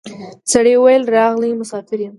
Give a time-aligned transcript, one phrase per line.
[0.51, 2.09] سړي وویل راغلی مسافر یم